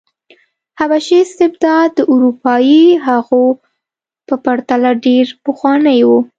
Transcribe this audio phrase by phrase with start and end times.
[0.79, 3.43] حبشي استبداد د اروپايي هغو
[4.27, 6.09] په پرتله ډېر پخوانی و.